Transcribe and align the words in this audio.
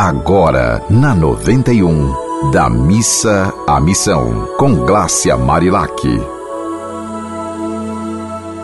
Agora, 0.00 0.80
na 0.88 1.12
91, 1.12 2.52
da 2.52 2.70
missa 2.70 3.52
à 3.66 3.80
missão, 3.80 4.48
com 4.56 4.72
Glácia 4.86 5.36
Marilac. 5.36 6.06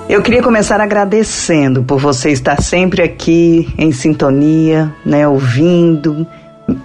Eu 0.08 0.22
queria 0.22 0.40
começar 0.40 0.80
agradecendo 0.80 1.82
por 1.82 1.98
você 1.98 2.30
estar 2.30 2.62
sempre 2.62 3.02
aqui 3.02 3.68
em 3.76 3.90
sintonia, 3.90 4.94
né, 5.04 5.26
ouvindo, 5.26 6.24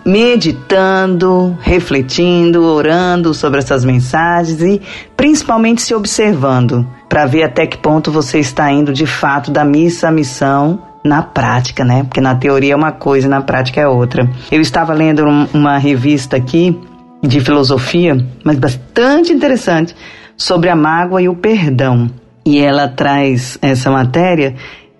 meditando, 0.03 1.55
refletindo, 1.61 2.63
orando 2.63 3.35
sobre 3.35 3.59
essas 3.59 3.85
mensagens 3.85 4.63
e 4.63 4.81
principalmente 5.15 5.83
se 5.83 5.93
observando 5.93 6.87
para 7.07 7.27
ver 7.27 7.43
até 7.43 7.67
que 7.67 7.77
ponto 7.77 8.11
você 8.11 8.39
está 8.39 8.71
indo 8.71 8.91
de 8.91 9.05
fato 9.05 9.51
da 9.51 9.63
missa 9.63 10.07
à 10.07 10.11
missão 10.11 10.88
na 11.03 11.21
prática, 11.21 11.83
né? 11.83 12.03
Porque 12.03 12.21
na 12.21 12.35
teoria 12.35 12.73
é 12.73 12.75
uma 12.75 12.91
coisa 12.91 13.27
na 13.27 13.41
prática 13.41 13.79
é 13.81 13.87
outra. 13.87 14.29
Eu 14.51 14.61
estava 14.61 14.93
lendo 14.93 15.25
um, 15.25 15.47
uma 15.53 15.77
revista 15.77 16.37
aqui 16.37 16.77
de 17.21 17.39
filosofia, 17.39 18.17
mas 18.43 18.57
bastante 18.57 19.31
interessante, 19.33 19.95
sobre 20.37 20.69
a 20.69 20.75
mágoa 20.75 21.21
e 21.21 21.29
o 21.29 21.35
perdão. 21.35 22.09
E 22.45 22.59
ela 22.59 22.87
traz 22.87 23.57
essa 23.61 23.91
matéria 23.91 24.55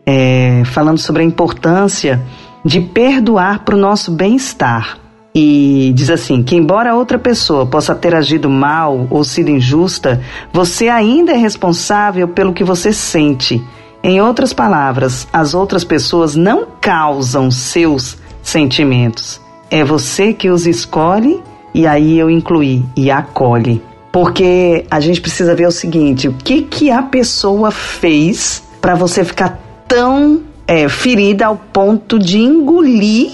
é, 0.06 0.64
falando 0.66 0.98
sobre 0.98 1.24
a 1.24 1.26
importância 1.26 2.22
de 2.64 2.82
perdoar 2.82 3.64
para 3.64 3.76
o 3.76 3.80
nosso 3.80 4.12
bem-estar. 4.12 4.98
E 5.34 5.92
diz 5.96 6.10
assim: 6.10 6.44
que 6.44 6.56
embora 6.56 6.96
outra 6.96 7.18
pessoa 7.18 7.66
possa 7.66 7.96
ter 7.96 8.16
agido 8.16 8.50
mal 8.50 9.08
ou 9.10 9.24
sido 9.24 9.50
injusta, 9.50 10.22
você 10.52 10.90
ainda 10.90 11.32
é 11.32 11.38
responsável 11.38 12.28
pelo 12.28 12.54
que 12.54 12.64
você 12.64 12.92
sente 12.92 13.64
em 14.02 14.22
outras 14.22 14.54
palavras, 14.54 15.28
as 15.32 15.54
outras 15.54 15.84
pessoas 15.84 16.36
não 16.36 16.66
causam 16.80 17.52
seus 17.52 18.18
sentimentos. 18.42 19.42
É 19.70 19.84
você 19.84 20.34
que 20.34 20.50
os 20.50 20.66
escolhe 20.66 21.42
e 21.74 21.86
aí 21.86 22.18
eu 22.18 22.30
incluí 22.30 22.86
e 22.96 23.12
acolhe. 23.12 23.82
Porque 24.12 24.86
a 24.90 25.00
gente 25.00 25.20
precisa 25.22 25.54
ver 25.54 25.68
o 25.68 25.72
seguinte: 25.72 26.28
o 26.28 26.34
que, 26.34 26.62
que 26.64 26.90
a 26.90 27.04
pessoa 27.04 27.72
fez 27.72 28.64
para 28.82 28.96
você 28.96 29.24
ficar 29.24 29.60
tão 29.88 30.44
é, 30.66 30.88
ferida 30.88 31.46
ao 31.46 31.58
ponto 31.58 32.18
de 32.18 32.40
engolir 32.40 33.32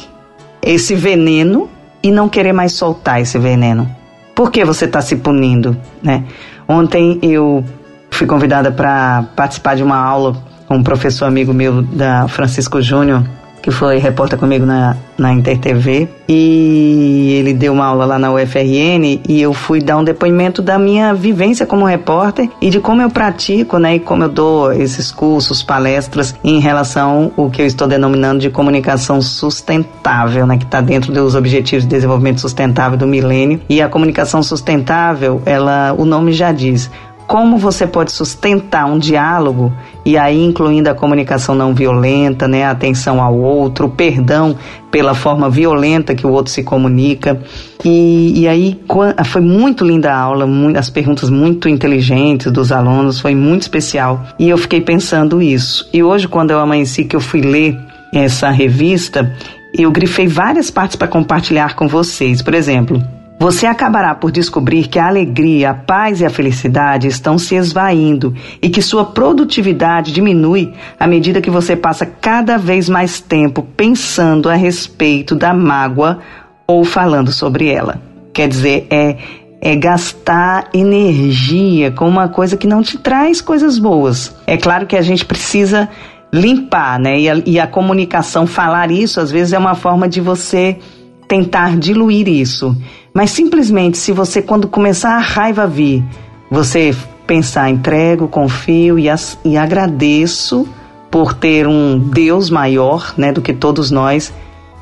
esse 0.62 0.96
veneno 0.96 1.70
e 2.02 2.12
não 2.12 2.28
querer 2.28 2.54
mais 2.54 2.74
soltar 2.74 3.22
esse 3.22 3.38
veneno? 3.38 3.90
Por 4.34 4.52
que 4.52 4.66
você 4.66 4.86
está 4.86 5.00
se 5.00 5.16
punindo? 5.16 5.78
Né? 6.04 6.26
Ontem 6.68 7.20
eu 7.22 7.64
fui 8.10 8.28
convidada 8.28 8.72
para 8.72 9.28
participar 9.36 9.76
de 9.76 9.84
uma 9.84 9.98
aula 9.98 10.36
um 10.70 10.84
professor 10.84 11.26
amigo 11.26 11.54
meu 11.54 11.82
da 11.82 12.28
Francisco 12.28 12.82
Júnior, 12.82 13.24
que 13.66 13.72
foi 13.72 13.98
repórter 13.98 14.38
comigo 14.38 14.64
na, 14.64 14.96
na 15.18 15.34
InterTV, 15.34 16.08
e 16.30 17.36
ele 17.40 17.52
deu 17.52 17.74
uma 17.74 17.86
aula 17.86 18.06
lá 18.06 18.20
na 18.20 18.32
UFRN 18.32 19.22
e 19.28 19.42
eu 19.42 19.54
fui 19.54 19.82
dar 19.82 19.98
um 19.98 20.04
depoimento 20.04 20.62
da 20.62 20.78
minha 20.78 21.16
vivência 21.16 21.66
como 21.66 21.84
repórter 21.84 22.48
e 22.62 22.70
de 22.70 22.80
como 22.80 23.02
eu 23.02 23.10
pratico, 23.10 23.80
né, 23.80 23.96
e 23.96 24.00
como 24.00 24.24
eu 24.24 24.30
dou 24.30 24.72
esses 24.72 25.12
cursos, 25.12 25.64
palestras 25.64 26.36
em 26.44 26.60
relação 26.60 27.32
ao 27.36 27.50
que 27.50 27.60
eu 27.60 27.66
estou 27.66 27.88
denominando 27.88 28.40
de 28.40 28.52
comunicação 28.52 29.20
sustentável, 29.20 30.46
né, 30.46 30.58
que 30.58 30.66
está 30.66 30.80
dentro 30.80 31.12
dos 31.12 31.34
objetivos 31.34 31.86
de 31.86 31.90
desenvolvimento 31.90 32.42
sustentável 32.42 33.00
do 33.00 33.08
milênio. 33.08 33.60
E 33.68 33.82
a 33.82 33.90
comunicação 33.90 34.44
sustentável, 34.44 35.42
ela, 35.44 35.96
o 35.98 36.06
nome 36.06 36.34
já 36.34 36.52
diz, 36.52 36.92
como 37.28 37.58
você 37.58 37.88
pode 37.88 38.12
sustentar 38.12 38.86
um 38.86 39.00
diálogo 39.00 39.74
e 40.06 40.18
aí 40.18 40.44
incluindo 40.44 40.90
a 40.90 40.94
comunicação 40.94 41.56
não 41.56 41.74
violenta, 41.74 42.48
né, 42.48 42.64
a 42.64 42.72
atenção 42.72 43.22
ao 43.22 43.36
outro, 43.36 43.88
o 43.88 43.90
perdão 43.90 44.56
pela 44.92 45.14
forma 45.14 45.50
violenta 45.50 46.16
que 46.16 46.26
o 46.26 46.32
outro 46.32 46.52
se 46.52 46.64
comunica. 46.64 47.40
E, 47.84 48.42
e 48.42 48.48
aí 48.48 48.80
foi 49.26 49.42
muito 49.42 49.84
linda 49.84 50.14
a 50.14 50.18
aula, 50.18 50.46
muito, 50.46 50.78
as 50.78 50.90
perguntas 50.90 51.30
muito 51.30 51.68
inteligentes 51.68 52.52
dos 52.52 52.72
alunos, 52.72 53.20
foi 53.20 53.36
muito 53.36 53.64
especial. 53.64 54.24
E 54.40 54.48
eu 54.48 54.58
fiquei 54.58 54.82
pensando 54.82 55.42
isso. 55.42 55.90
E 55.92 56.04
hoje 56.04 56.28
quando 56.28 56.52
eu 56.52 56.60
amanheci 56.60 57.06
que 57.06 57.16
eu 57.16 57.22
fui 57.22 57.42
ler 57.42 57.78
essa 58.14 58.50
revista, 58.50 59.34
eu 59.78 59.92
grifei 59.92 60.28
várias 60.28 60.70
partes 60.72 60.96
para 60.96 61.08
compartilhar 61.08 61.76
com 61.76 61.88
vocês. 61.88 62.42
Por 62.42 62.54
exemplo, 62.54 63.02
você 63.46 63.68
acabará 63.68 64.16
por 64.16 64.32
descobrir 64.32 64.88
que 64.88 64.98
a 64.98 65.06
alegria, 65.06 65.70
a 65.70 65.74
paz 65.76 66.20
e 66.20 66.26
a 66.26 66.32
felicidade 66.32 67.08
estão 67.08 67.38
se 67.38 67.54
esvaindo 67.54 68.34
e 68.60 68.70
que 68.70 68.82
sua 68.82 69.06
produtividade 69.06 70.12
diminui 70.12 70.74
à 71.00 71.06
medida 71.06 71.40
que 71.40 71.52
você 71.52 71.76
passa 71.76 72.08
cada 72.08 72.58
vez 72.58 72.90
mais 72.90 73.20
tempo 73.20 73.62
pensando 73.78 74.50
a 74.50 74.56
respeito 74.56 75.36
da 75.36 75.54
mágoa 75.54 76.22
ou 76.66 76.84
falando 76.84 77.32
sobre 77.32 77.68
ela. 77.68 78.02
Quer 78.34 78.48
dizer, 78.48 78.88
é, 78.90 79.18
é 79.62 79.76
gastar 79.76 80.70
energia 80.74 81.92
com 81.92 82.10
uma 82.10 82.28
coisa 82.28 82.58
que 82.58 82.66
não 82.66 82.82
te 82.82 82.98
traz 82.98 83.42
coisas 83.42 83.78
boas. 83.78 84.36
É 84.48 84.58
claro 84.58 84.88
que 84.88 84.96
a 84.96 85.04
gente 85.04 85.24
precisa 85.24 85.88
limpar, 86.34 87.00
né? 87.00 87.20
E 87.20 87.30
a, 87.30 87.42
e 87.46 87.60
a 87.60 87.68
comunicação, 87.68 88.48
falar 88.48 88.90
isso, 88.90 89.20
às 89.20 89.30
vezes 89.30 89.54
é 89.54 89.60
uma 89.60 89.76
forma 89.76 90.10
de 90.10 90.20
você 90.20 90.80
tentar 91.28 91.78
diluir 91.78 92.28
isso. 92.28 92.76
Mas 93.14 93.32
simplesmente, 93.32 93.98
se 93.98 94.12
você, 94.12 94.42
quando 94.42 94.68
começar 94.68 95.16
a 95.16 95.20
raiva 95.20 95.66
vir, 95.66 96.04
você 96.50 96.96
pensar, 97.26 97.70
entrego, 97.70 98.28
confio 98.28 99.00
e, 99.00 99.10
as, 99.10 99.38
e 99.44 99.58
agradeço 99.58 100.68
por 101.10 101.34
ter 101.34 101.68
um 101.68 101.98
Deus 101.98 102.50
maior 102.50 103.14
né, 103.18 103.32
do 103.32 103.42
que 103.42 103.54
todos 103.54 103.90
nós, 103.90 104.34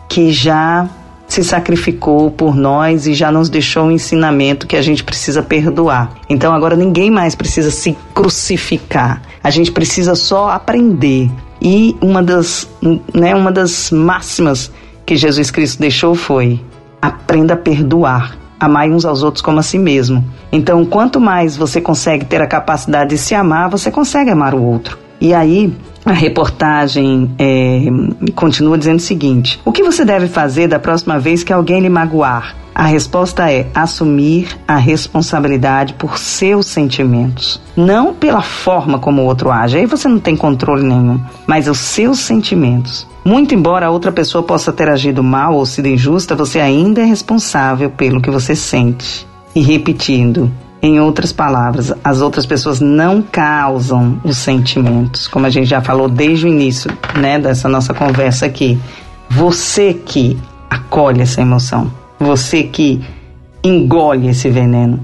que 0.09 0.31
já 0.31 0.89
se 1.27 1.43
sacrificou 1.43 2.29
por 2.29 2.55
nós 2.55 3.07
e 3.07 3.13
já 3.13 3.31
nos 3.31 3.49
deixou 3.49 3.85
um 3.85 3.91
ensinamento 3.91 4.67
que 4.67 4.75
a 4.75 4.81
gente 4.81 5.03
precisa 5.03 5.41
perdoar. 5.41 6.11
Então 6.29 6.53
agora 6.53 6.75
ninguém 6.75 7.09
mais 7.09 7.33
precisa 7.33 7.71
se 7.71 7.97
crucificar. 8.13 9.21
A 9.43 9.49
gente 9.49 9.71
precisa 9.71 10.15
só 10.15 10.49
aprender. 10.49 11.31
E 11.61 11.95
uma 12.01 12.21
das, 12.21 12.69
né, 13.13 13.33
uma 13.33 13.51
das 13.51 13.89
máximas 13.89 14.71
que 15.05 15.15
Jesus 15.15 15.51
Cristo 15.51 15.79
deixou 15.79 16.15
foi: 16.15 16.59
aprenda 17.01 17.53
a 17.53 17.57
perdoar. 17.57 18.37
Amai 18.59 18.89
uns 18.89 19.03
aos 19.03 19.23
outros 19.23 19.41
como 19.41 19.59
a 19.59 19.63
si 19.63 19.77
mesmo. 19.77 20.23
Então, 20.49 20.85
quanto 20.85 21.19
mais 21.19 21.57
você 21.57 21.81
consegue 21.81 22.23
ter 22.23 22.41
a 22.41 22.47
capacidade 22.47 23.09
de 23.09 23.17
se 23.17 23.35
amar, 23.35 23.69
você 23.69 23.91
consegue 23.91 24.29
amar 24.29 24.53
o 24.55 24.63
outro. 24.63 24.97
E 25.19 25.33
aí, 25.33 25.73
a 26.05 26.13
reportagem 26.13 27.33
é, 27.37 27.85
continua 28.35 28.77
dizendo 28.77 28.99
o 28.99 29.01
seguinte: 29.01 29.59
O 29.65 29.71
que 29.71 29.83
você 29.83 30.05
deve 30.05 30.27
fazer 30.27 30.67
da 30.67 30.79
próxima 30.79 31.19
vez 31.19 31.43
que 31.43 31.51
alguém 31.51 31.81
lhe 31.81 31.89
magoar? 31.89 32.55
A 32.75 32.85
resposta 32.85 33.51
é 33.51 33.69
assumir 33.75 34.57
a 34.67 34.77
responsabilidade 34.77 35.93
por 35.93 36.17
seus 36.17 36.65
sentimentos, 36.65 37.61
não 37.77 38.13
pela 38.13 38.41
forma 38.41 38.97
como 38.97 39.21
o 39.21 39.25
outro 39.25 39.51
age. 39.51 39.77
Aí 39.77 39.85
você 39.85 40.07
não 40.07 40.19
tem 40.19 40.35
controle 40.35 40.83
nenhum, 40.83 41.21
mas 41.45 41.67
os 41.67 41.77
seus 41.77 42.19
sentimentos. 42.19 43.07
Muito 43.23 43.53
embora 43.53 43.85
a 43.85 43.91
outra 43.91 44.11
pessoa 44.11 44.43
possa 44.43 44.73
ter 44.73 44.89
agido 44.89 45.23
mal 45.23 45.55
ou 45.55 45.65
sido 45.65 45.87
injusta, 45.87 46.35
você 46.35 46.59
ainda 46.59 47.01
é 47.01 47.05
responsável 47.05 47.89
pelo 47.91 48.21
que 48.21 48.31
você 48.31 48.55
sente. 48.55 49.25
E 49.55 49.61
repetindo, 49.61 50.51
em 50.81 50.99
outras 50.99 51.31
palavras, 51.31 51.93
as 52.03 52.19
outras 52.19 52.45
pessoas 52.45 52.81
não 52.81 53.21
causam 53.21 54.19
os 54.23 54.37
sentimentos, 54.37 55.27
como 55.27 55.45
a 55.45 55.49
gente 55.49 55.67
já 55.67 55.81
falou 55.81 56.09
desde 56.09 56.45
o 56.45 56.49
início, 56.49 56.91
né, 57.17 57.39
dessa 57.39 57.69
nossa 57.69 57.93
conversa 57.93 58.45
aqui. 58.45 58.77
Você 59.29 59.93
que 59.93 60.37
acolhe 60.69 61.21
essa 61.21 61.39
emoção, 61.39 61.89
você 62.23 62.63
que 62.63 63.01
engole 63.63 64.27
esse 64.27 64.49
veneno. 64.49 64.99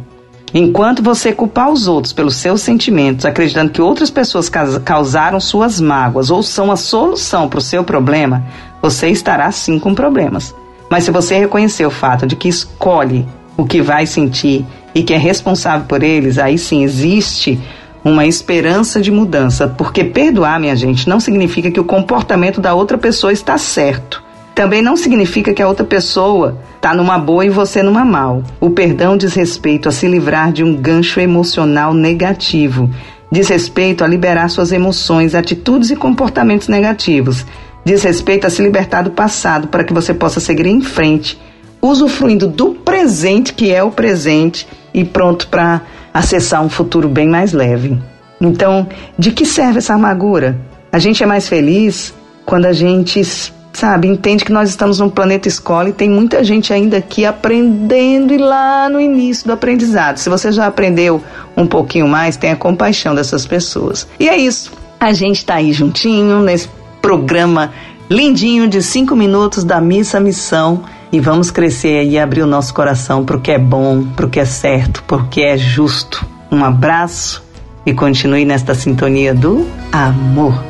Enquanto 0.53 1.03
você 1.03 1.31
culpar 1.31 1.69
os 1.69 1.88
outros 1.88 2.12
pelos 2.12 2.35
seus 2.35 2.62
sentimentos, 2.62 3.25
acreditando 3.25 3.72
que 3.72 3.81
outras 3.81 4.09
pessoas 4.09 4.50
causaram 4.84 5.40
suas 5.40 5.80
mágoas 5.80 6.31
ou 6.31 6.41
são 6.41 6.72
a 6.72 6.75
solução 6.75 7.47
para 7.47 7.59
o 7.59 7.62
seu 7.62 7.84
problema, 7.84 8.44
você 8.81 9.09
estará 9.09 9.52
sim 9.52 9.78
com 9.78 9.94
problemas. 9.94 10.56
Mas 10.90 11.03
se 11.03 11.12
você 11.12 11.38
reconhecer 11.38 11.86
o 11.86 11.92
fato 11.92 12.25
de 12.25 12.36
que 12.36 12.50
escolhe 12.50 13.27
o 13.56 13.65
que 13.65 13.81
vai 13.81 14.07
sentir 14.07 14.65
e 14.95 15.04
que 15.04 15.13
é 15.13 15.18
responsável 15.18 15.86
por 15.86 16.01
eles, 16.01 16.39
aí 16.39 16.57
sim 16.57 16.83
existe 16.83 17.60
uma 18.04 18.25
esperança 18.25 19.00
de 19.00 19.12
mudança. 19.12 19.68
Porque 19.68 20.04
perdoar, 20.04 20.60
minha 20.60 20.75
gente, 20.75 21.07
não 21.07 21.19
significa 21.19 21.69
que 21.69 21.80
o 21.80 21.83
comportamento 21.83 22.60
da 22.60 22.74
outra 22.74 22.98
pessoa 22.98 23.31
está 23.31 23.56
certo. 23.57 24.24
Também 24.60 24.82
não 24.82 24.98
significa 24.98 25.54
que 25.54 25.62
a 25.62 25.68
outra 25.70 25.86
pessoa 25.86 26.60
está 26.76 26.94
numa 26.94 27.18
boa 27.18 27.46
e 27.46 27.50
você 27.50 27.82
numa 27.82 28.04
mal. 28.04 28.44
O 28.60 28.70
perdão 28.70 29.16
diz 29.16 29.34
respeito 29.34 29.88
a 29.88 29.92
se 29.94 30.06
livrar 30.06 30.52
de 30.52 30.66
um 30.66 30.76
gancho 30.76 31.22
emocional 31.22 31.94
negativo. 31.94 32.90
Diz 33.32 33.48
respeito 33.48 34.04
a 34.04 34.08
liberar 34.08 34.50
suas 34.50 34.74
emoções, 34.74 35.34
atitudes 35.34 35.92
e 35.92 35.96
comportamentos 35.96 36.68
negativos. 36.68 37.46
Diz 37.86 38.04
respeito 38.04 38.48
a 38.48 38.50
se 38.50 38.62
libertar 38.62 39.04
do 39.04 39.12
passado 39.12 39.70
para 39.70 39.86
que 39.86 39.94
você 39.94 40.14
possa 40.14 40.42
seguir 40.42 40.66
em 40.66 40.82
frente, 40.82 41.40
usufruindo 41.82 42.46
do 42.46 42.74
presente, 42.74 43.54
que 43.54 43.72
é 43.72 43.82
o 43.82 43.92
presente, 43.92 44.68
e 44.94 45.06
pronto 45.06 45.48
para 45.48 45.84
acessar 46.14 46.62
um 46.62 46.70
futuro 46.70 47.08
bem 47.08 47.30
mais 47.30 47.54
leve. 47.54 47.98
Então, 48.42 48.90
de 49.18 49.32
que 49.32 49.46
serve 49.46 49.78
essa 49.78 49.94
amargura? 49.94 50.60
A 50.92 51.00
gente 51.00 51.24
é 51.24 51.26
mais 51.26 51.48
feliz 51.48 52.14
quando 52.46 52.66
a 52.66 52.74
gente 52.74 53.22
sabe, 53.74 54.07
entende 54.07 54.44
que 54.44 54.51
nós 54.51 54.69
estamos 54.69 55.00
num 55.00 55.10
planeta 55.10 55.48
escola 55.48 55.89
e 55.89 55.94
tem 55.94 56.10
muita 56.10 56.44
gente 56.44 56.74
ainda 56.74 56.98
aqui 56.98 57.25
aprendendo 57.25 58.33
e 58.33 58.38
lá 58.38 58.89
no 58.89 59.00
início 59.00 59.48
do 59.48 59.54
aprendizado. 59.54 60.18
Se 60.18 60.30
você 60.30 60.51
já 60.51 60.66
aprendeu 60.68 61.24
um 61.56 61.66
pouquinho 61.66 62.07
mais, 62.07 62.38
tenha 62.38 62.56
compaixão 62.56 63.16
dessas 63.16 63.45
pessoas. 63.45 64.07
E 64.19 64.27
é 64.27 64.38
isso. 64.38 64.71
A 65.00 65.13
gente 65.13 65.38
está 65.38 65.56
aí 65.56 65.71
juntinho 65.71 66.42
nesse 66.42 66.69
programa 67.01 67.71
lindinho 68.10 68.68
de 68.68 68.81
cinco 68.81 69.16
minutos 69.16 69.63
da 69.63 69.80
Missa 69.80 70.19
Missão 70.19 70.83
e 71.12 71.19
vamos 71.19 71.51
crescer 71.51 72.04
e 72.04 72.18
abrir 72.18 72.42
o 72.42 72.48
nosso 72.48 72.74
coração 72.74 73.24
para 73.24 73.38
o 73.38 73.42
que 73.42 73.51
é 73.51 73.60
bom, 73.60 74.04
para 74.15 74.25
o 74.25 74.30
que 74.30 74.39
é 74.39 74.45
certo, 74.45 75.04
para 75.04 75.18
o 75.18 75.27
que 75.27 75.42
é 75.42 75.57
justo. 75.57 76.25
Um 76.51 76.63
abraço 76.63 77.44
e 77.86 77.94
continue 77.94 78.45
nesta 78.45 78.74
sintonia 78.74 79.33
do 79.33 79.65
amor. 79.92 80.69